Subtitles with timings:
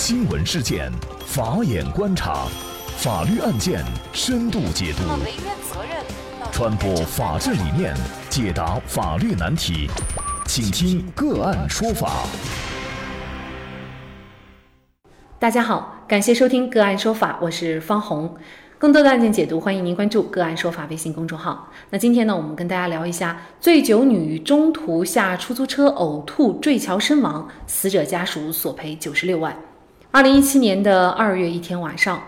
[0.00, 0.92] 新闻事件，
[1.26, 2.46] 法眼观察，
[2.98, 5.02] 法律案件深度解读，
[6.52, 7.92] 传播法治理念，
[8.30, 9.90] 解答法律难题，
[10.46, 12.22] 请听个案说法。
[15.40, 18.32] 大家好，感谢收听个案说法，我是方红。
[18.78, 21.68] 更多的案件解读，欢迎您关注“个案说法”微信公众号。
[21.90, 29.52] 那今天呢，我们跟大家聊一下：醉酒女中途下出租车呕吐坠桥身亡，死者家属索赔九十六万。
[30.10, 32.18] 二零一七年的二月一天晚上，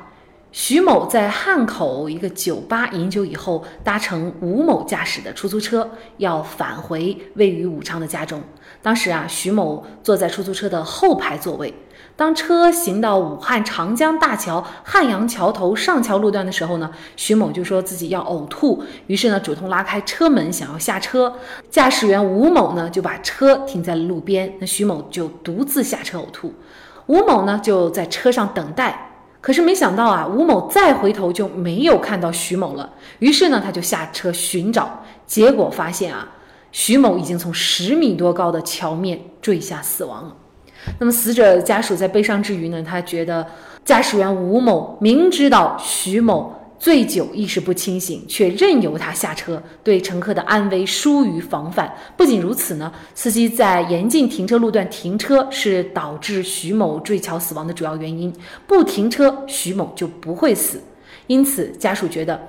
[0.53, 8.43] 徐某在汉口一个酒吧饮酒以后，搭乘吴某驾驶的出租车要返回位于武昌的家中。
[8.83, 11.73] 当时啊，徐某坐在出租车的后排座位。
[12.17, 21.35] 当车行到武汉长江大桥汉阳桥头上桥路段的时候呢，徐某就说自己要呕吐，于是呢主动拉开车门想要下车，
[21.71, 26.53] 驾驶员吴某呢就把车停在了路边，那徐某就独自下车呕吐，
[27.11, 29.11] 吴某呢就在车上等待，
[29.41, 36.29] 可是没想到啊，吴某再回头就没有看到徐某了，于是呢他就下车寻找，结果发现啊，
[36.71, 40.37] 徐某已经从十米多高的桥面坠下死亡了。
[41.01, 43.45] 那么，死者家属在悲伤之余呢，他觉得
[43.85, 51.95] 驾驶员吴某明知道徐某醉酒意识不清醒，却任由他下车，对乘客的安危疏于防范。
[52.17, 58.35] 不仅如此呢，司机在严禁停车路段停车是导致徐某坠桥死亡的主要原因，
[58.67, 60.81] 不停车徐某就不会死。
[61.27, 62.41] 因此，家属觉得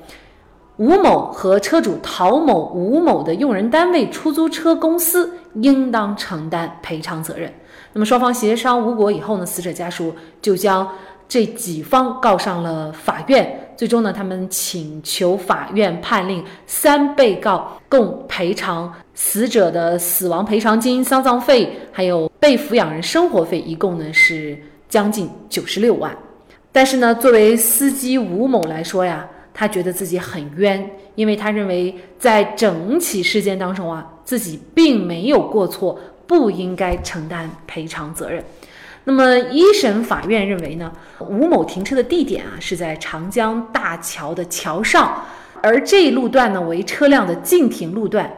[0.78, 7.54] 吴某和车主陶某、吴某的用人单位出租车公司应当承担赔偿责任。
[7.92, 10.90] 那么双方协商无果以后呢，死者家属就将
[11.28, 13.61] 这几方告上了法院。
[13.82, 24.56] 最终呢，他们请求法院判令三被告共赔偿死者的死亡赔偿金、丧葬费，还有被抚养人生活费，一共呢是
[24.88, 26.16] 将近九十六万。
[26.72, 36.00] 但是呢，作为司机吴某来说呀，他觉得自己很冤，因为他认为在整起事件当中啊，自己并没有过错。
[36.28, 38.42] 不应该承担赔偿责任。
[39.04, 45.26] 那么一审法院认为呢，吴某停车的地点啊是在长江大桥的桥上，
[45.62, 48.32] 而这一路段呢为车辆的禁停路段。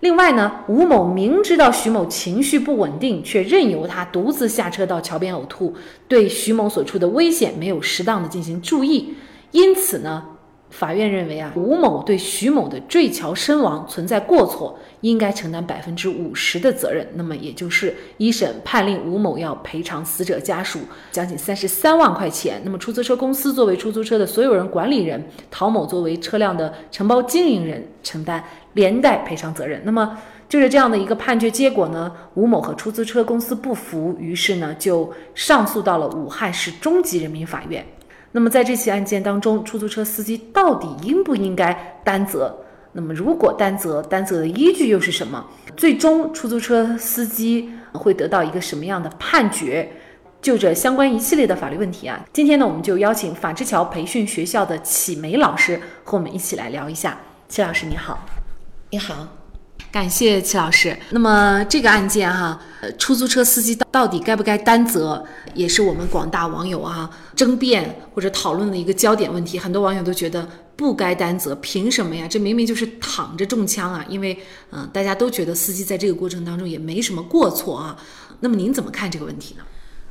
[0.00, 5.74] 另外呢，吴某明知道徐某情绪不稳定，却任由他独自下车到桥边呕吐，
[6.06, 9.14] 对徐某所处的危险没有适当的进行注意，
[9.52, 10.22] 因此呢。
[10.70, 17.06] 法院认为啊，吴某对徐某的坠桥身亡存在过错，应该承担百分之五十的责任。
[17.14, 20.78] 那么，也就是一审判令吴某要赔偿死者家属
[21.10, 22.62] 将近三十三万块钱。
[22.64, 28.42] 那么，出租车公司作为出租车的所有人管理人，陶某作为车辆的承包经营人承担
[28.74, 29.82] 连带赔偿责任。
[29.84, 30.16] 那么，
[30.48, 37.84] 就是这样的一个判决结果呢，吴某和出租车公司不服，于是呢就上诉到了武汉市中级人民法院。
[38.32, 42.56] 那么在这起案件当中，出租车司机到底应不应该担责？
[42.92, 45.44] 那么如果担责，担责的依据又是什么？
[45.76, 49.90] 最终出租车司机会得到一个什么样的判决？
[50.42, 57.18] 就这相关一系列的法律问题啊，今天呢，我们就邀请法之桥培训学校的启梅老师和我们一起来聊一下。
[57.48, 58.24] 齐老师你好，
[58.90, 59.39] 你好。
[59.92, 60.96] 感谢齐老师。
[61.10, 69.58] 那么这个案件哈，呃，出租车司机到底该不该担责，也是我们广大网友啊争辩或者讨论的一个焦点问题。
[69.58, 72.28] 很多网友都觉得不该担责，凭什么呀？
[72.28, 74.04] 这明明就是躺着中枪啊！
[74.08, 74.38] 因为
[74.70, 77.96] 嗯，大家都觉得司机在这个过程当中也没什么过错啊。
[78.38, 79.64] 那么您怎么看这个问题呢？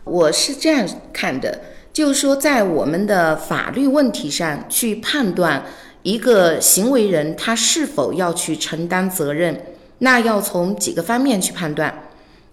[0.03, 1.61] 我是这样看的，
[1.93, 5.65] 就是说在我们的法律问题上去判断。
[6.03, 9.61] 一个行为人他是否要去承担责任，
[9.99, 12.03] 那要从几个方面去判断。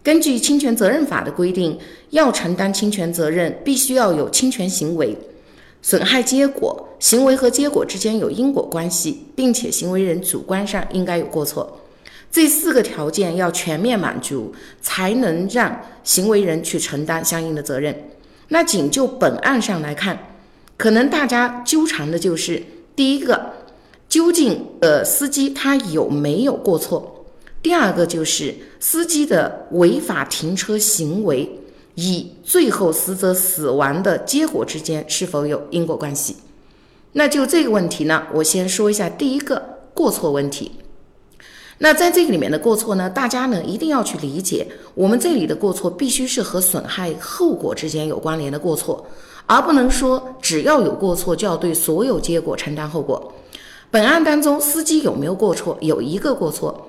[0.03, 1.79] 根据侵权责任法的规定，
[2.11, 5.17] 要承担侵权责任，必须要有侵权行为、
[5.81, 11.81] 损害结果，行为和结果之间有因果关系，并且行为人主观上应该有过错。
[12.33, 14.53] 这四个条件要全面满足，
[14.83, 18.11] 才能让行为人去承担相应的责任。
[18.49, 20.37] 那仅就本案上来看，
[20.77, 22.61] 可能大家纠缠的就是。
[22.97, 23.53] 第一个，
[24.09, 27.27] 究竟呃司机他有没有过错？
[27.63, 31.61] 第二个就是司机的违法停车行为
[31.97, 36.37] 与最后死者死亡的结果之间是否有因果关系？
[37.13, 40.73] 那就这个问题呢，我先说一下第一个过错问题。
[41.79, 49.07] 那在这个里面的过错呢，大家呢一定要去理解，我们这里的过错必须是和损害后果之间有关联的过错。
[49.47, 53.33] 而不能说只要有过错就要对所有结果承担后果。
[53.91, 55.79] 本案当中，司机有没有过错？
[55.81, 56.89] 有一个过错，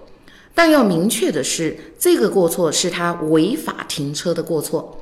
[0.55, 4.97] 但要明确的是，这个过错是他违法停车的过错。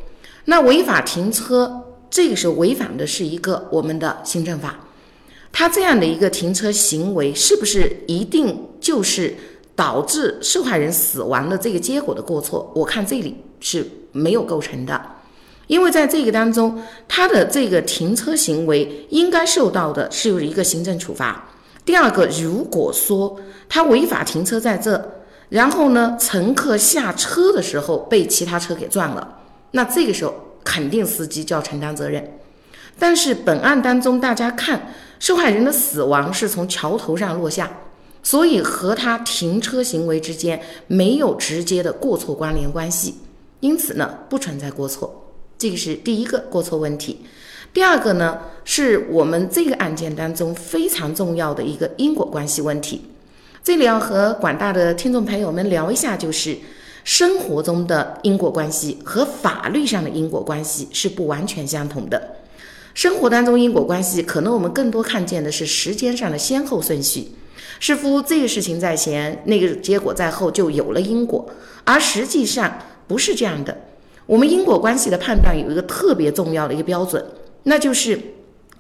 [0.45, 4.77] 那违法停车，这个是违反的是一个我们的行政法，
[5.51, 9.33] 他这样的一个停车行为，是不是一定就是
[9.75, 12.71] 导致受害人死亡的这个结果的过错？
[12.75, 15.01] 我看这里是没有构成的，
[15.67, 21.49] 因为在这个当中，他的这个停车行为应该受到的是有一个行政处罚。
[21.83, 23.39] 第二个，如果说
[23.69, 25.11] 他违法停车在这，
[25.49, 29.39] 然后呢，乘客下车的时候被其他车给撞了，
[29.71, 30.33] 那这个时候
[30.63, 32.39] 肯定司机就要承担责任。
[32.97, 37.69] 但是本案当中，大家看受害人的死亡是从桥头上落下，
[38.23, 43.15] 所以和他停车行为之间没有直接的过错关联关系，
[43.59, 45.24] 因此呢，不存在过错。
[45.57, 47.21] 这个是第一个过错问题。
[47.73, 53.01] 第二个呢，是我们这个案件当中非常重要的一个因果关系问题。
[53.63, 56.57] 这里要和广大的听众朋友们聊一下，就是
[57.03, 62.35] 生活中的因果关系和法律上的因果关系是不完全相同的。
[62.93, 67.27] 生活当中因果关系，可能我们更多看见的是时间上的先后顺序，
[67.81, 71.45] 似乎这个事情在前，那个结果在后，就有了因果。
[71.83, 73.77] 而实际上不是这样的。
[74.25, 77.23] 我们因果关系的判断有一个特别重要的一个标准。
[77.63, 78.19] 那就是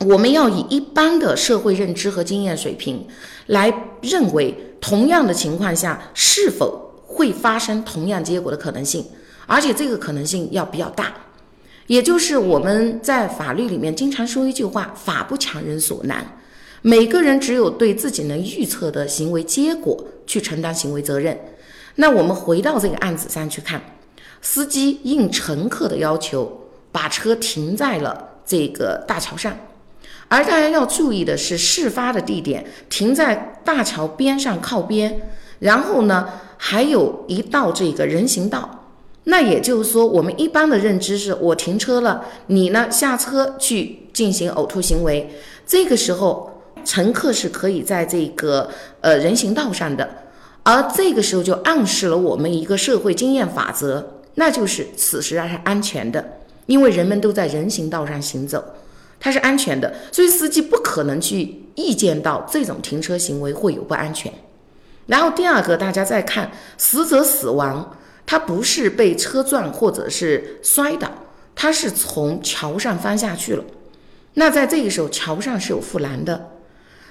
[0.01, 3.05] 我们要以一般的社会认知和经验水平
[3.47, 9.05] 来认为，同样的情况下是否会发生同样结果的可能性，
[9.45, 11.13] 而且这个可能性要比较大。
[11.87, 16.39] 也就是我们在法律里面经常说一句话：“法不强人所难。”
[16.81, 21.35] 每个人只有对自己能预测的行为结果去承担行为责任。
[21.95, 23.81] 那我们回到这个案子上去看，
[24.45, 28.29] 司机应乘客的要求把车停在了。
[28.45, 29.57] 这个大桥上，
[30.27, 35.19] 而大家要注意的是，事发的地点停在大桥边上靠边，
[35.57, 38.85] 然后呢，还有一道这个人行道。
[39.23, 45.31] 那也就是说，我们一般的认知是我停车了，你呢下车去进行呕吐行为，
[45.65, 48.69] 这个时候乘客是可以在这个
[49.01, 50.07] 呃人行道上的，
[50.61, 56.39] 而这个时候就暗示了我们一个社会经验法则，那就是此时还是安全的。
[56.67, 58.63] 因为人们都在人行道上行走，
[59.19, 64.33] 它是安全的，所以司机不可能去意见到这种停车行为会有不安全。
[65.05, 67.95] 然后第二个，大家再看死者死亡，
[68.25, 71.07] 他不是被车撞或者是摔倒，
[71.53, 73.63] 他是从桥上翻下去了。
[74.33, 76.49] 那在这个时候，桥上是有护栏的。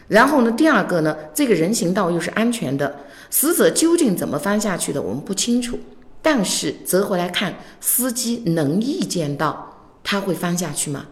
[0.09, 2.97] 然后呢，第二个呢，这个人行道又是安全的，
[3.31, 5.79] 死者究竟怎么翻下去的，我们不清楚。
[6.25, 11.05] 但是折回来看，司机能预见到他会翻下去吗？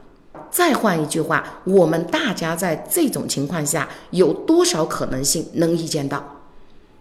[0.51, 6.41] 再换一句话，我们大家在这种情况下有多少可能性能预见到？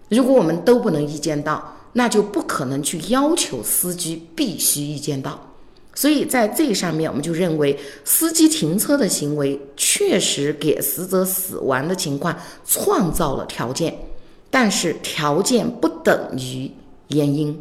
[0.09, 5.39] 如果我们都不能预见到，那就不可能去要求司机必须预见到。
[5.95, 13.97] 所以在这上面，我们就认为司机停车的行为确实给死者死亡的情况创造了条件，
[14.49, 16.69] 但是条件不等于
[17.07, 17.57] 原因。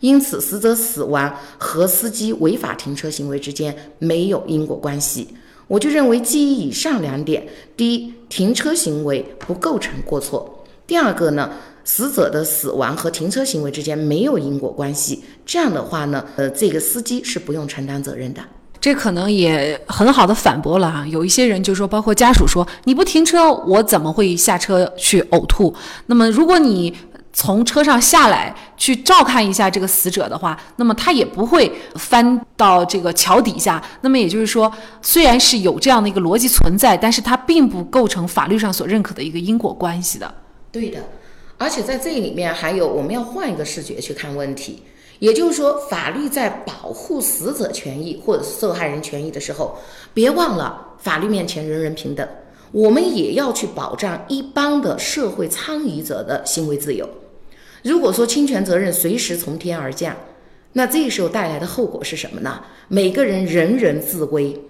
[0.00, 5.28] 因此，死者死亡和司机违法停车行为之间没有因果关系。
[5.66, 7.46] 我就认为，基于以上两点：
[7.76, 11.50] 第一，停车行为不构成过错；第二个呢，
[11.84, 15.22] 死者的死亡和停车行为之间没有因果关系。
[15.44, 18.40] 这样的话呢，呃，这个司机是不用承担责任的。
[18.80, 21.04] 这可能也很好的反驳了啊。
[21.08, 25.74] 有一些人就说，包括家属说，你不停车，我怎么会下车去呕吐？
[26.06, 26.94] 那么，如果你
[27.32, 33.82] 从车上下来去照看一下这个死者的话，那么他也不会翻到这个桥底下。
[34.00, 40.34] 那么也就是说，虽然是有这样的一个逻辑存在，但是它并不构成法律上所认可的一个因果关系的。
[40.72, 41.00] 对的，
[41.56, 44.82] 而且在这里面还有我们要换一个视觉去看问题，
[45.18, 49.78] 也就是说，法律在保护死者权益或者受害人权益的时候，
[50.12, 52.26] 别忘了法律面前人人平等，
[52.72, 57.08] 我们也要去保障一般的社会参与者的行为自由。
[57.82, 60.16] 如果说侵权责任随时从天而降，
[60.74, 62.62] 那这时候带来的后果是什么呢？
[62.88, 64.60] 每个人人人自危，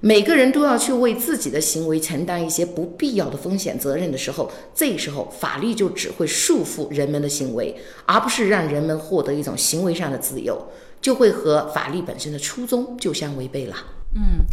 [0.00, 7.74] 每个人都要去为自己的行为承担一些不必要的风险责任的时候，这时候法律就只会束缚人们的行为，
[8.04, 10.66] 而不是让人们获得一种行为上的自由，
[11.00, 13.76] 就会和法律本身的初衷就相违背了。
[14.14, 14.44] 嗯，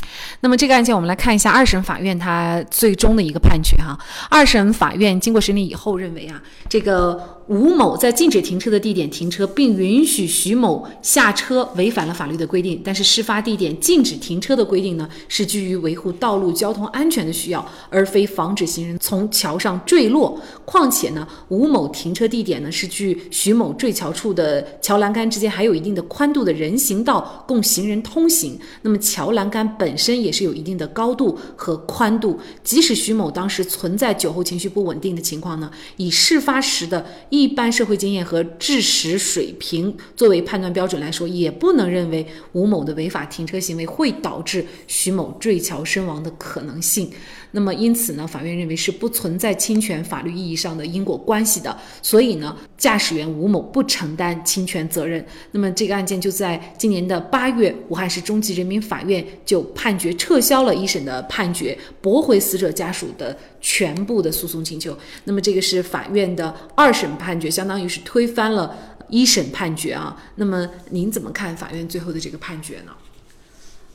[0.42, 3.98] 那么这个案件我们来看一下二审法院它最终的一个判决哈。
[4.30, 12.82] 二审法院经过审理以后认为啊，这个吴某在禁止停车的地点停车，并允许徐某下车，违反了法律的规定。
[12.84, 20.42] 但是事发地点禁止停车的规定呢，是基于维护道路交通安全的需要，而非防止行人从桥上坠落。
[20.66, 28.60] 况且呢，吴某停车地点呢是距徐某坠桥处的桥栏杆之间还有一定的宽度的人行道，供行人通行。
[28.82, 47.12] 那么桥栏杆本身也是有一定的高度和宽度，即使徐某当时存在酒后情绪不稳定的情况呢，以事发时的一般社会经验和知识水平作为判断标准来说，也不能认为吴某的违法停车行为会导致徐某坠桥身亡的可能性。
[47.56, 55.26] 那么，因此呢，法院认为是不存在侵权法律意义上的因果关系的，所以呢，驾驶员吴某不承担侵权责任。
[55.52, 64.98] 那么，这个案件就在今年的八月，武汉市中级人民法院就判决撤销了一审的判决，驳回死者家属的全部的诉讼请求。
[65.24, 68.76] 那么，这个是法院的二审判决，相当于是推翻了
[69.08, 70.22] 一审判决啊。
[70.36, 72.92] 那么，您怎么看法院最后的这个判决呢？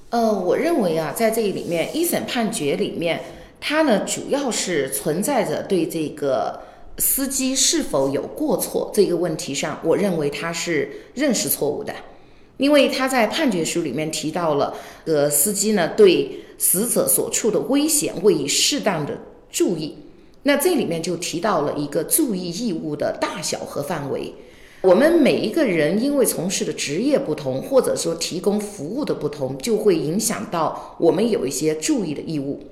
[0.08, 3.20] 呃，我认为啊，在这里面一审判决里面。
[3.60, 6.60] 它呢，主要是存在着对这个
[6.96, 11.94] 司机是否有过错这个问题上，我认为他是认识错误的，
[12.56, 14.74] 因为他在判决书里面提到了，
[15.04, 19.18] 呃，司机呢对死者所处的危险未以适当的
[19.50, 19.96] 注意，
[20.42, 24.32] 那这里面就提到了一个注意义务的大小和范围。
[24.82, 32.62] 我们每一个人因为从事的职业不同，或者说提供服务的不同，就会影响到我们有一些注意的义务。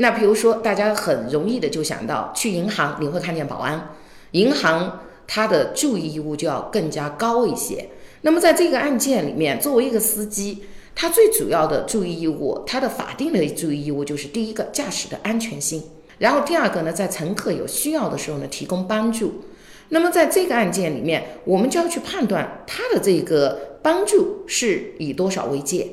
[0.00, 3.90] 那比如说，大家很容易的就想到去银行，你会看见保安，
[4.30, 7.88] 银行它的注意义务就要更加高一些。
[8.20, 10.62] 那么在这个案件里面，作为一个司机，
[10.94, 15.82] 他最主要的注意义务，他的法定的注意义务就是第一个驾驶的安全性，
[16.18, 19.42] 然后第二个呢，在乘客有需要的时候呢，提供帮助。
[19.88, 25.88] 那么在这个案件里面，我们就要去判断他的这个帮助是以多少为界，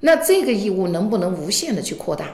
[0.00, 2.26] 那这个义务能不能无限的去扩大？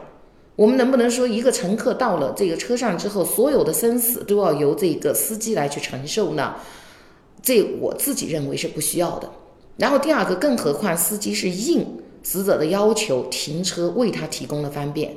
[0.57, 6.55] 我们能不能说，一个乘客到了这个车上之后，所有的生死都要由这个司机来去承受呢？
[7.43, 9.31] 这我自己认为是不需要的。
[9.77, 11.85] 然后第二个，更何况司机是应
[12.23, 15.17] 死者的要求停车，为他提供了方便。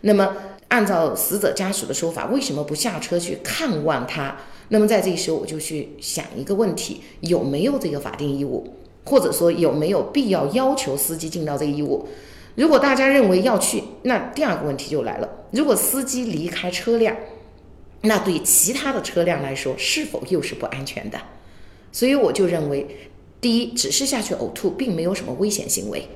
[0.00, 0.34] 那么
[0.68, 4.38] 按照死者家属的说法，为什么不下车去看望他？
[4.70, 8.66] 那么在这时候，我就去想一个问题：有没有这个法定义务，
[9.04, 12.08] 或者说有没有必要要求司机尽到这个义务？
[12.58, 17.16] 如果大家认为要去，那第二个问题就来了：如果司机离开车辆，
[18.00, 21.16] 那对其他的车辆来说是否又是不安全的？
[21.92, 22.84] 所以我就认为，
[23.40, 26.08] 第一，只是下去呕吐，并没有什么危险行为。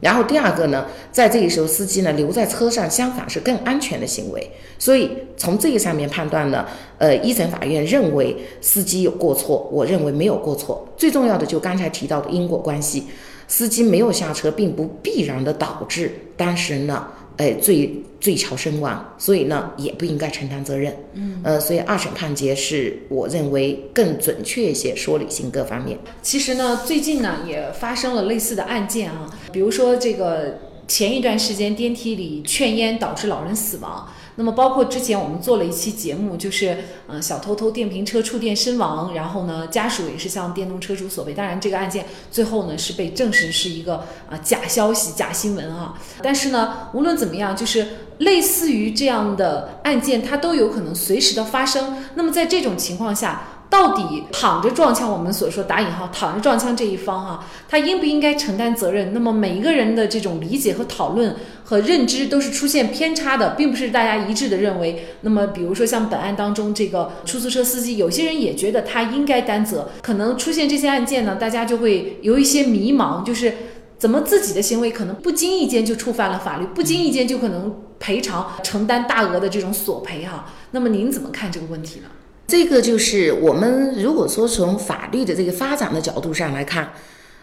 [0.00, 4.50] 然后第二个呢，在这个时候，司机呢留在车上，相反是更安全的行为。
[4.80, 6.66] 所以从这个上面判断呢，
[6.98, 10.88] 呃，一审法院认为司机有过错，我认为没有过错。
[10.96, 13.04] 最重要的就刚才提到的因果关系。
[13.46, 20.96] 司机没有下车，并不必然的导致当事人呢，哎坠坠桥身亡，所以呢，也不应该承担责任。
[21.14, 25.98] 嗯，呃，所以二审判决是我认为更准确一些，说理性各方面。
[26.22, 30.58] 其实呢，最近呢也发生了类似的案件啊，比如说这个
[30.88, 34.08] 前一段时间电梯里劝烟导致老人死亡。
[34.36, 36.76] 那么，包括之前我们做了一期节目，就是
[37.06, 41.32] 嗯，小偷偷电瓶车触电身亡，然后呢，家属也是向电动车主索赔。
[41.32, 45.94] 当然，这个案件最后呢是被证实是一个啊假消息、假新闻啊。
[46.20, 47.86] 但是呢，无论怎么样，就是
[48.18, 51.98] 类似于这样的案件，它都有可能随时的发生。
[52.14, 59.12] 那么在这种情况下，到底躺着撞枪，我们所说打引号躺着撞枪这一方哈，他应不应该承担责任？
[59.12, 65.04] 那么每一个人的这种理解和讨论和认知都是出现偏差的，并不是大家一致的认为。
[65.22, 73.52] 那么比如说像本案当中这个出租车司机，有些人也觉得他应该担责，可能出现这些案件呢，大家就会有一些迷茫，就是
[73.98, 80.46] 怎么自己的行为可能不经意间就触犯了法律，不经意间就可能赔偿承担大额的这种索赔哈。
[80.70, 82.06] 那么您怎么看这个问题呢？
[82.46, 86.92] 这个就是我们如果说从法律的这个发展的角度上来看，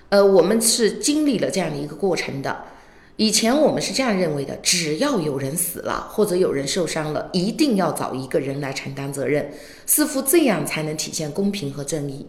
[0.10, 2.66] 呃，我们是经历了这样的一个过程的。
[3.18, 9.52] 以前我们是这样认为的：只要有人死了或者有人受伤了，一定要找一个人来承担责任，
[9.86, 12.28] 似乎这样才能体现公平和正义。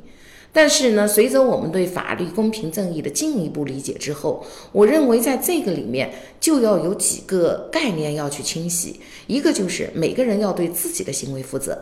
[0.52, 9.00] 但是呢，随着我们对法律公平正义的进一步理解之后，我认为在这个里面就要有几个概念要去清晰。
[9.26, 11.78] 一个就是每个人要对自己的行为负责。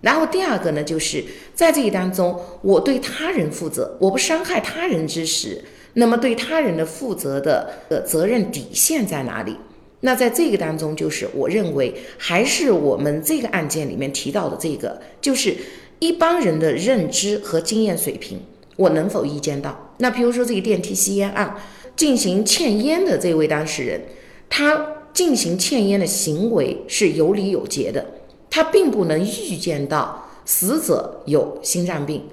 [0.00, 5.62] 然后第二个呢，就是在这一当中，我对他人负责，我不伤害他人之时，
[5.94, 9.56] 那么对他人的负责的呃责任底线在哪里？
[10.00, 15.54] 那在这个当中，就是我认为还是我们这个案件里面提到的这个，就是
[15.98, 18.40] 一般人的认知和经验水平，
[18.76, 19.94] 我能否预见到？
[19.98, 21.54] 那比如说这个电梯吸烟案，
[21.94, 24.00] 进行欠烟的这位当事人，
[24.48, 28.06] 他进行欠烟的行为是有理有节的，
[28.50, 32.24] 他并不能预见到死者有心脏病，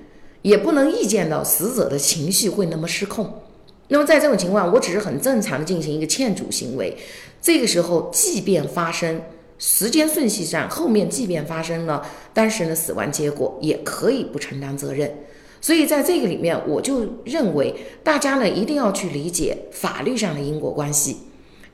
[0.41, 3.41] 也不能预见到死者的情绪会那么失控。
[3.89, 6.97] 那么在这种情况，我只是很正常的进行一个欠阻行为，
[7.41, 9.21] 这个时候即便发生。
[9.59, 15.12] 时间顺序上，后面即便发生了当事人的死亡结果，也可以不承担责任。
[15.59, 21.17] 所以在这个里面，我就认为大家呢一定要去理解法律上的因果关系，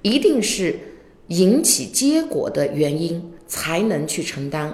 [0.02, 0.80] 一定是
[1.28, 4.74] 引起结果的原因才能去承担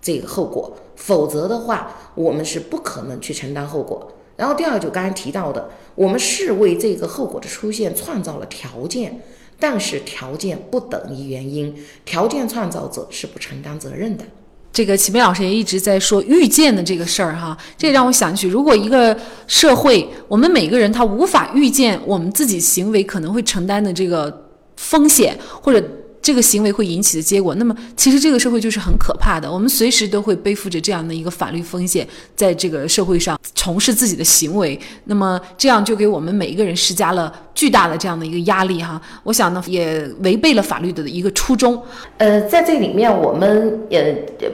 [0.00, 4.12] 这个后果，否则的话，我们是不可能去承担后果。
[4.36, 9.20] 然后第二个就刚才提到的，我们是为这个后果的出现创造了条件。
[9.58, 14.24] 但是条件不等于原因，条件创造者是不承担责任的。
[14.72, 19.14] 这个启梅老师也一直在说预见的这个事儿哈，这让我想起，如果一个
[19.48, 24.46] 社会，我们每个人他无法预见我们自己行为可能会承担的这个
[24.76, 25.82] 风险，或者。
[26.22, 29.50] 这个行为会引起的结果，那么其实这个社会就是很可怕的。
[29.50, 39.00] 我们随时都会背负着这样的一个法律风险，在这个社会上从事自己的行为，那么这样就给我们每一个人施加了巨大的这样的一个压力哈。
[39.22, 41.82] 我想呢，也违背了法律的一个初衷。
[42.18, 43.98] 呃，在这里面，我们呃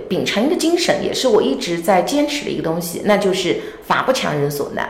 [0.08, 4.88] 秉承一个精神，也是我一直在坚持的一个东西，那就是法不强人所难。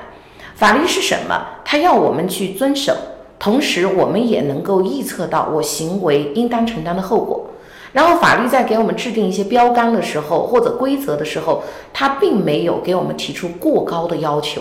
[0.54, 1.46] 法律是什么？
[1.64, 2.94] 它要我们去遵守。
[3.38, 7.50] 同时，我们也能够预测到我行为应当承担的后果。
[7.92, 11.62] 然后，法律在给我们制定一些标杆的时候，或者规则的时候，
[11.92, 14.60] 它并没有给我们提出过高的要求。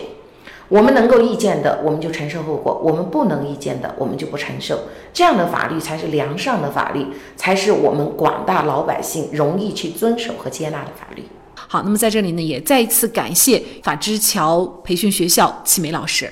[0.68, 4.80] 我们能够预见的，我们就承受后果；我们不能预见的，我们就不承受。
[5.14, 7.06] 这样的法律才是良善的法律，
[7.36, 11.24] 才是我们广大老百姓容易去遵守和接纳的法律。
[11.56, 16.32] 好，那么在这里呢，也再一次感谢法之桥培训学校齐梅老师。